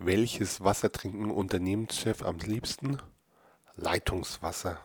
Welches 0.00 0.62
Wasser 0.62 0.92
trinken 0.92 1.28
Unternehmenschef 1.32 2.22
am 2.22 2.38
liebsten? 2.38 2.98
Leitungswasser. 3.74 4.80